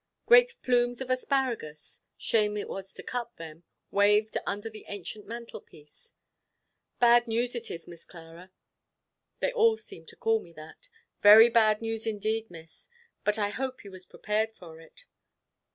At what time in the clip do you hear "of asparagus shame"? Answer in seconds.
0.99-2.57